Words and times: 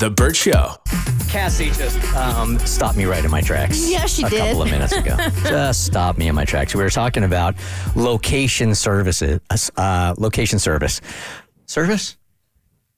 The 0.00 0.08
Burt 0.10 0.34
Show. 0.34 0.76
Cassie 1.28 1.66
just 1.66 2.02
um, 2.14 2.58
stopped 2.60 2.96
me 2.96 3.04
right 3.04 3.22
in 3.22 3.30
my 3.30 3.42
tracks. 3.42 3.90
Yeah, 3.90 4.06
she 4.06 4.22
a 4.24 4.30
did. 4.30 4.40
A 4.40 4.44
couple 4.46 4.62
of 4.62 4.70
minutes 4.70 4.92
ago. 4.92 5.14
just 5.44 5.84
stopped 5.84 6.18
me 6.18 6.26
in 6.28 6.34
my 6.34 6.46
tracks. 6.46 6.74
We 6.74 6.82
were 6.82 6.88
talking 6.88 7.22
about 7.22 7.54
location 7.94 8.74
services. 8.74 9.40
Uh, 9.76 10.14
location 10.16 10.58
service. 10.58 11.02
Service? 11.66 12.16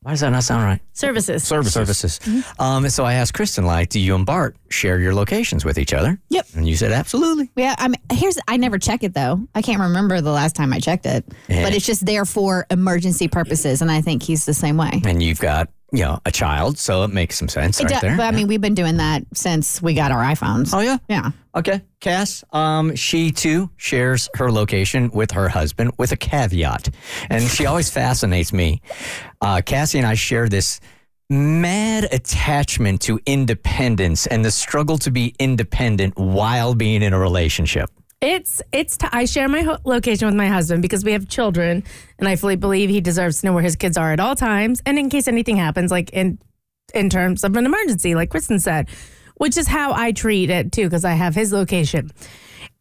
Why 0.03 0.13
does 0.13 0.21
that 0.21 0.31
not 0.31 0.45
sound 0.45 0.63
right? 0.63 0.81
Services. 0.93 1.43
Services. 1.43 1.75
Services. 1.75 2.21
Um, 2.61 2.89
so 2.89 3.05
I 3.05 3.15
asked 3.15 3.35
Kristen, 3.35 3.65
like, 3.67 3.89
do 3.89 3.99
you 3.99 4.15
and 4.15 4.25
Bart 4.25 4.57
share 4.71 5.01
your 5.01 5.13
locations 5.15 5.65
with 5.65 5.79
each 5.79 5.93
other? 5.93 6.21
Yep. 6.29 6.47
And 6.55 6.69
you 6.69 6.77
said 6.77 6.93
absolutely. 6.93 7.51
Yeah, 7.57 7.75
I 7.79 7.89
mean, 7.89 8.01
here's 8.13 8.39
I 8.47 8.57
never 8.59 8.79
check 8.79 9.03
it 9.03 9.13
though. 9.15 9.41
I 9.57 9.63
can't 9.63 9.81
remember 9.81 10.21
the 10.21 10.33
last 10.33 10.55
time 10.55 10.73
I 10.73 10.79
checked 10.79 11.07
it, 11.07 11.25
Yeah. 11.49 11.65
but 11.65 11.75
it's 11.75 11.87
just 11.87 12.07
there 12.07 12.25
for 12.25 12.65
emergency 12.71 13.27
purposes, 13.27 13.83
and 13.83 13.91
I 13.91 14.01
think 14.03 14.23
he's 14.23 14.45
the 14.47 14.55
same 14.55 14.77
way. 14.77 15.03
And 15.05 15.21
you've 15.23 15.41
got, 15.41 15.69
you 15.93 16.03
know, 16.05 16.19
a 16.25 16.31
child, 16.31 16.79
so 16.79 17.05
it 17.05 17.09
makes 17.13 17.39
some 17.39 17.49
sense 17.49 17.79
It 17.81 17.85
right 17.85 18.01
do- 18.01 18.07
there. 18.09 18.17
But 18.17 18.25
I 18.25 18.31
mean, 18.37 18.49
we've 18.49 18.61
been 18.61 18.75
doing 18.75 18.97
that 18.97 19.25
since 19.35 19.81
we 19.83 19.95
got 19.95 20.11
our 20.11 20.23
iPhones. 20.25 20.71
oh 20.73 20.81
yeah. 20.81 20.97
Yeah. 21.09 21.31
Okay. 21.55 21.83
Cass, 22.01 22.43
um, 22.53 22.97
she 22.97 23.31
too 23.31 23.69
shares 23.77 24.29
her 24.37 24.51
location 24.51 25.11
with 25.11 25.33
her 25.33 25.49
husband 25.51 25.93
with 25.99 26.11
a 26.13 26.17
caveat. 26.17 26.89
And 27.29 27.45
she 27.45 27.67
always 27.67 27.91
fascinates 28.01 28.53
me. 28.55 28.81
Uh, 29.41 29.61
Cassie 29.65 29.99
and 29.99 30.07
I 30.07 30.15
share 30.15 30.49
this 30.49 30.81
mad 31.29 32.09
attachment 32.13 33.01
to 33.03 33.19
independence 33.27 34.27
and 34.27 34.45
the 34.45 34.51
struggle 34.51 34.99
to 34.99 35.11
be 35.11 35.35
independent 35.39 36.15
while 36.17 36.75
being 36.75 37.03
in 37.03 37.13
a 37.13 37.19
relationship. 37.19 37.91
It's 38.23 38.63
it's. 38.73 38.97
I 39.11 39.25
share 39.25 39.49
my 39.49 39.63
ho- 39.63 39.79
location 39.85 40.27
with 40.27 40.37
my 40.37 40.47
husband 40.47 40.81
because 40.81 41.05
we 41.05 41.11
have 41.11 41.29
children, 41.29 41.83
and 42.21 42.29
I 42.29 42.37
fully 42.37 42.55
believe 42.55 42.89
he 42.89 43.01
deserves 43.01 43.41
to 43.41 43.47
know 43.47 43.53
where 43.53 43.65
his 43.65 43.75
kids 43.75 43.97
are 43.97 44.13
at 44.13 44.21
all 44.21 44.37
times, 44.37 44.81
and 44.87 44.97
in 44.97 45.11
case 45.11 45.27
anything 45.27 45.57
happens, 45.57 45.91
like 45.91 46.11
in 46.11 46.39
in 46.95 47.11
terms 47.11 47.43
of 47.43 47.57
an 47.57 47.67
emergency, 47.67 48.15
like 48.15 48.31
Kristen 48.31 48.61
said, 48.61 48.89
which 49.39 49.57
is 49.57 49.67
how 49.67 49.93
I 49.93 50.13
treat 50.13 50.51
it 50.51 50.71
too, 50.71 50.85
because 50.85 51.05
I 51.05 51.15
have 51.15 51.35
his 51.35 51.53
location. 51.53 52.13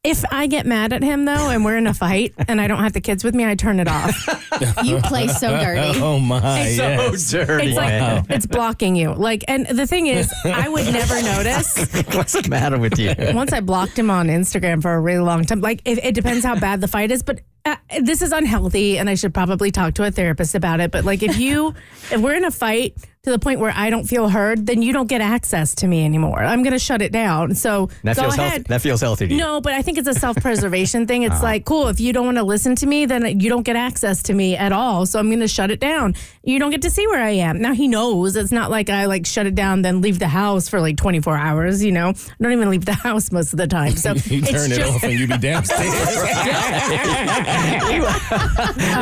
If 0.04 0.26
I 0.32 0.48
get 0.48 0.66
mad 0.66 0.94
at 0.94 1.04
him 1.04 1.26
though, 1.26 1.50
and 1.50 1.64
we're 1.64 1.78
in 1.78 1.86
a 1.86 1.94
fight, 1.94 2.34
and 2.48 2.60
I 2.60 2.68
don't 2.68 2.80
have 2.80 2.94
the 2.94 3.02
kids 3.02 3.24
with 3.24 3.36
me, 3.36 3.46
I 3.46 3.54
turn 3.54 3.80
it 3.80 3.88
off. 3.88 4.28
You 4.84 5.00
play 5.00 5.28
so 5.28 5.50
dirty. 5.50 6.00
Oh 6.02 6.20
my! 6.20 6.68
yes. 6.70 7.32
dirty. 7.32 7.70
It's 7.70 7.78
like 7.78 8.26
it's 8.30 8.46
blocking 8.46 8.96
you. 8.96 9.14
Like, 9.14 9.44
and 9.48 9.66
the 9.66 9.88
thing 9.88 10.08
is, 10.08 10.32
I 10.44 10.68
would 10.68 10.86
never 10.86 11.22
notice. 11.22 11.78
What's 12.14 12.34
the 12.34 12.48
matter 12.50 12.78
with 12.78 13.00
you? 13.00 13.14
once 13.34 13.54
I 13.54 13.60
blocked 13.62 13.98
him 13.98 14.12
on 14.12 14.28
Instagram 14.28 14.82
for 14.82 14.94
a 14.94 15.00
really 15.00 15.24
long 15.24 15.46
time. 15.46 15.62
Like, 15.62 15.82
it, 15.86 16.04
it 16.04 16.16
depends 16.16 16.44
how 16.44 16.60
bad 16.60 16.82
the 16.82 16.88
fight 16.88 17.12
is, 17.12 17.24
but 17.24 17.42
uh, 17.66 17.76
this 18.02 18.22
is 18.22 18.32
unhealthy, 18.32 18.98
and 18.98 19.10
I 19.10 19.16
should 19.16 19.34
probably 19.34 19.72
talk 19.72 19.94
to 19.96 20.04
a 20.04 20.12
therapist 20.12 20.54
about 20.54 20.80
it. 20.80 20.92
But 20.92 21.06
like, 21.06 21.24
if 21.24 21.38
you, 21.38 21.74
if 22.12 22.20
we're 22.20 22.36
in 22.36 22.46
a 22.46 22.52
fight 22.52 22.96
to 23.24 23.30
the 23.30 23.38
point 23.38 23.60
where 23.60 23.72
I 23.76 23.92
don't 23.92 24.06
feel 24.06 24.30
heard, 24.30 24.66
then 24.66 24.82
you 24.82 24.94
don't 24.94 25.06
get 25.06 25.22
access 25.22 25.76
to 25.76 25.88
me 25.88 26.04
anymore. 26.04 26.40
I'm 26.44 26.64
going 26.64 26.74
to 26.74 26.80
shut 26.80 27.04
it 27.04 27.12
down. 27.12 27.54
So 27.54 27.88
That 28.04 28.16
go 28.16 28.24
feels 28.24 28.34
ahead. 28.34 28.50
healthy. 28.52 28.64
That 28.70 28.82
feels 28.82 29.02
healthy. 29.02 29.28
No, 29.28 29.62
but 29.62 29.74
I 29.74 29.84
think 29.84 30.00
it's 30.00 30.08
a 30.08 30.16
self 30.16 30.38
preservation 30.38 31.06
thing. 31.08 31.22
It's 31.22 31.36
uh-huh. 31.36 31.44
like, 31.44 31.66
cool, 31.66 31.88
if 31.88 32.00
you 32.00 32.14
don't 32.14 32.26
want 32.26 32.38
to 32.38 32.44
listen 32.44 32.76
to 32.78 32.88
me, 32.88 33.06
then 33.06 33.40
you 33.40 33.48
don't 33.50 33.62
get 33.62 33.76
access 33.76 34.24
to 34.24 34.34
me 34.34 34.58
at 34.58 34.72
all. 34.72 35.06
So 35.06 35.20
I'm 35.20 35.28
going 35.28 35.40
to 35.42 35.48
shut 35.48 35.70
it 35.70 35.80
down. 35.80 36.16
You 36.44 36.58
don't 36.58 36.72
get 36.72 36.82
to 36.82 36.90
see 36.90 37.06
where 37.06 37.22
I 37.22 37.30
am. 37.32 37.62
Now 37.62 37.76
he 37.76 37.88
knows. 37.88 38.36
It's 38.36 38.52
not 38.52 38.72
like 38.72 38.90
I 38.90 39.06
like 39.06 39.28
shut 39.28 39.46
it 39.46 39.54
down, 39.54 39.84
then 39.84 40.02
leave 40.02 40.18
the 40.18 40.28
house 40.28 40.68
for 40.68 40.82
like 40.82 40.98
24 40.98 41.38
hours, 41.38 41.84
you 41.84 41.92
know? 41.92 42.10
I 42.10 42.14
don't 42.42 42.54
even 42.54 42.72
leave 42.72 42.86
the 42.86 42.94
house 42.94 43.32
most 43.32 43.54
of 43.54 43.58
the 43.58 43.68
time. 43.68 43.98
So 43.98 44.14
You 44.26 44.42
turn 44.42 44.72
it 44.72 44.78
just- 44.78 44.96
off 44.96 45.04
and 45.04 45.14
you 45.14 45.28
be 45.28 45.38
downstairs. 45.38 45.82
He 47.92 48.00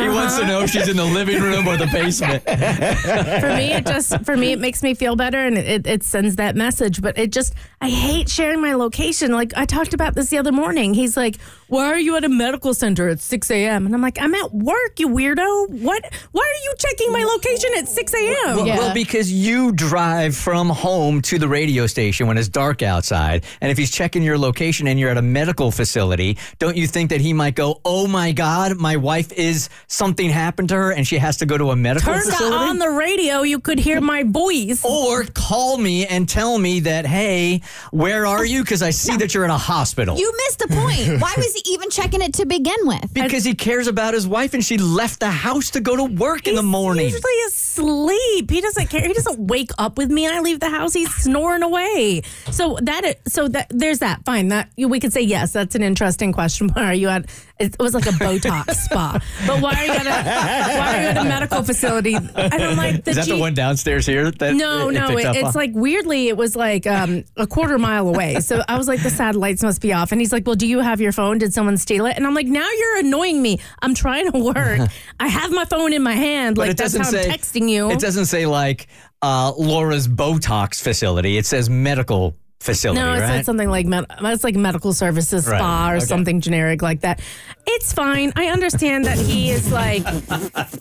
wants 0.09 0.37
to 0.37 0.45
know 0.45 0.61
if 0.61 0.71
she's 0.71 0.87
in 0.89 0.97
the 0.97 1.05
living 1.05 1.41
room 1.41 1.67
or 1.67 1.77
the 1.77 1.87
basement. 1.87 2.43
for 2.43 3.55
me 3.55 3.73
it 3.73 3.85
just 3.85 4.08
for 4.25 4.35
me 4.37 4.51
it 4.51 4.59
makes 4.59 4.83
me 4.83 4.93
feel 4.93 5.15
better 5.15 5.37
and 5.39 5.57
it, 5.57 5.85
it 5.87 6.03
sends 6.03 6.35
that 6.37 6.55
message. 6.55 7.01
But 7.01 7.17
it 7.17 7.31
just 7.31 7.53
i 7.81 7.89
hate 7.89 8.29
sharing 8.29 8.61
my 8.61 8.73
location. 8.75 9.31
Like 9.31 9.53
i 9.55 9.65
talked 9.65 9.93
about 9.93 10.15
this 10.15 10.29
the 10.29 10.37
other 10.37 10.51
morning. 10.51 10.93
He's 10.93 11.15
like 11.17 11.37
why 11.67 11.85
are 11.85 11.99
you 11.99 12.15
at 12.15 12.23
a 12.23 12.29
medical 12.29 12.73
center 12.73 13.07
at 13.09 13.19
6 13.19 13.51
a.m 13.51 13.85
and 13.85 13.93
i'm 13.93 14.01
like 14.01 14.17
i'm 14.19 14.33
at 14.33 14.53
work 14.53 14.99
you 14.99 15.07
weirdo. 15.07 15.69
What 15.69 16.03
why 16.31 16.41
are 16.41 16.63
you 16.63 16.73
checking 16.79 17.11
my 17.11 17.23
location 17.23 17.69
at 17.77 17.87
6 17.87 18.13
a.m 18.13 18.55
Well, 18.55 18.67
Yeah. 18.67 18.77
well, 18.79 18.93
because 18.93 19.31
you 19.31 19.71
drive 19.71 20.35
from 20.35 20.69
home 20.69 21.21
to 21.23 21.37
the 21.37 21.47
radio 21.47 21.85
station 21.87 22.27
when 22.27 22.37
it's 22.37 22.47
dark 22.49 22.81
outside, 22.81 23.43
and 23.61 23.71
if 23.71 23.77
he's 23.77 23.91
checking 23.91 24.23
your 24.23 24.37
location 24.37 24.87
and 24.87 24.99
you're 24.99 25.09
at 25.11 25.17
a 25.17 25.21
medical 25.21 25.71
facility, 25.71 26.37
don't 26.57 26.75
you 26.77 26.87
think 26.87 27.09
that 27.11 27.21
he 27.21 27.33
might 27.33 27.55
go, 27.55 27.81
"Oh 27.85 28.07
my 28.07 28.31
God, 28.31 28.77
my 28.77 28.95
wife 28.97 29.31
is 29.33 29.69
something 29.87 30.29
happened 30.29 30.69
to 30.69 30.75
her 30.75 30.91
and 30.91 31.05
she 31.07 31.17
has 31.17 31.37
to 31.37 31.45
go 31.45 31.57
to 31.57 31.71
a 31.71 31.75
medical 31.75 32.13
Turn 32.13 32.21
facility"? 32.23 32.55
on 32.55 32.79
the 32.79 32.89
radio 32.89 33.43
you 33.43 33.59
could 33.59 33.79
hear 33.79 33.98
my 34.03 34.23
voice 34.23 34.83
or 34.83 35.23
call 35.25 35.77
me 35.77 36.05
and 36.07 36.27
tell 36.27 36.57
me 36.57 36.81
that, 36.81 37.05
hey, 37.05 37.61
where 37.91 38.25
are 38.25 38.45
you? 38.45 38.61
Because 38.63 38.81
I 38.81 38.89
see 38.91 39.15
that 39.17 39.33
you're 39.33 39.45
in 39.45 39.51
a 39.51 39.57
hospital. 39.57 40.17
You 40.17 40.31
missed 40.45 40.59
the 40.59 40.67
point. 40.67 41.21
Why 41.21 41.33
was 41.37 41.53
he 41.53 41.73
even 41.73 41.89
checking 41.89 42.21
it 42.21 42.33
to 42.35 42.45
begin 42.45 42.75
with? 42.83 43.13
because 43.13 43.43
he 43.43 43.53
cares 43.53 43.87
about 43.87 44.13
his 44.13 44.27
wife 44.27 44.53
and 44.53 44.63
she 44.63 44.77
left 44.77 45.19
the 45.19 45.29
house 45.29 45.69
to 45.71 45.79
go 45.81 45.95
to 45.95 46.03
work 46.05 46.47
in 46.47 46.55
the 46.55 46.63
morning. 46.63 47.05
He's 47.05 47.13
usually 47.13 47.33
asleep. 47.77 48.49
He 48.49 48.61
doesn't 48.61 48.87
care. 48.89 49.01
He 49.01 49.13
doesn't 49.13 49.47
wake 49.47 49.71
up 49.77 49.97
with 49.97 50.09
me. 50.11 50.25
And 50.25 50.35
I 50.35 50.41
leave 50.41 50.59
the 50.59 50.69
house. 50.69 50.93
He's 50.93 51.13
snoring 51.15 51.63
away. 51.63 52.21
So 52.51 52.77
that 52.81 53.15
so 53.27 53.47
that 53.49 53.67
there's 53.69 53.99
that. 53.99 54.23
Fine. 54.25 54.49
That 54.49 54.69
we 54.77 54.99
could 54.99 55.13
say 55.13 55.21
yes. 55.21 55.53
That's 55.53 55.75
an 55.75 55.83
interesting 55.83 56.33
question. 56.33 56.69
Why 56.69 56.85
are 56.85 56.93
you 56.93 57.09
at? 57.09 57.29
It 57.59 57.75
was 57.77 57.93
like 57.93 58.05
a 58.05 58.11
Botox 58.11 58.71
spa. 58.75 59.19
But 59.45 59.61
why 59.61 59.73
are 59.73 59.85
you 59.85 59.91
at 59.91 60.05
a 60.05 60.79
why 60.79 60.97
are 60.97 61.01
you 61.01 61.07
at 61.09 61.17
a 61.17 61.23
medical 61.23 61.63
facility? 61.63 62.15
And 62.15 62.33
I'm 62.35 62.77
like, 62.77 63.07
Is 63.07 63.15
that 63.15 63.25
the 63.27 63.35
G- 63.35 63.39
one 63.39 63.53
downstairs 63.53 64.05
here? 64.05 64.31
That 64.31 64.55
no, 64.55 64.89
it 64.89 64.93
no, 64.93 65.17
it, 65.17 65.35
it's 65.35 65.47
on? 65.49 65.53
like 65.53 65.71
weirdly, 65.73 66.29
it 66.29 66.37
was 66.37 66.55
like 66.55 66.87
um, 66.87 67.23
a 67.35 67.45
quarter 67.47 67.77
mile 67.77 68.07
away. 68.07 68.39
So 68.39 68.63
I 68.67 68.77
was 68.77 68.87
like, 68.87 69.03
the 69.03 69.09
satellites 69.09 69.61
must 69.61 69.81
be 69.81 69.91
off. 69.93 70.11
And 70.11 70.21
he's 70.21 70.31
like, 70.31 70.45
Well, 70.45 70.55
do 70.55 70.67
you 70.67 70.79
have 70.79 71.01
your 71.01 71.11
phone? 71.11 71.37
Did 71.37 71.53
someone 71.53 71.77
steal 71.77 72.05
it? 72.05 72.15
And 72.15 72.25
I'm 72.25 72.33
like, 72.33 72.47
Now 72.47 72.67
you're 72.69 72.99
annoying 72.99 73.41
me. 73.41 73.59
I'm 73.81 73.93
trying 73.93 74.31
to 74.31 74.39
work. 74.39 74.89
I 75.19 75.27
have 75.27 75.51
my 75.51 75.65
phone 75.65 75.91
in 75.93 76.01
my 76.01 76.13
hand. 76.13 76.55
But 76.55 76.69
like 76.69 76.77
that's 76.77 76.95
how 76.95 77.03
say 77.03 77.25
I'm 77.25 77.31
texting 77.37 77.58
you. 77.67 77.91
It 77.91 77.99
doesn't 77.99 78.25
say 78.25 78.45
like 78.45 78.87
uh, 79.21 79.53
Laura's 79.57 80.07
Botox 80.07 80.81
facility. 80.81 81.37
It 81.37 81.45
says 81.45 81.69
medical 81.69 82.35
facility, 82.59 82.99
No, 82.99 83.13
it 83.13 83.19
right? 83.19 83.27
said 83.27 83.45
something 83.45 83.69
like 83.69 83.85
med- 83.85 84.05
it's 84.21 84.43
like 84.43 84.55
medical 84.55 84.93
services 84.93 85.47
Right, 85.47 85.59
spa 85.59 85.91
or 85.91 85.95
okay. 85.97 86.05
something 86.05 86.41
generic 86.41 86.81
like 86.81 87.01
that. 87.01 87.21
It's 87.65 87.93
fine. 87.93 88.33
I 88.35 88.47
understand 88.47 89.05
that 89.05 89.17
he 89.17 89.51
is 89.51 89.71
like, 89.71 90.03